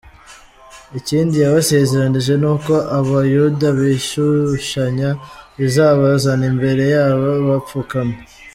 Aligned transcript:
Ikindi 0.99 1.35
yabasezeranije 1.43 2.33
ni 2.41 2.47
uko 2.53 2.73
abayuda 2.99 3.67
bishushanya 3.79 5.09
izabazana 5.65 6.43
imbere 6.51 6.83
yabo 6.95 7.29
bapfukamye. 7.49 8.17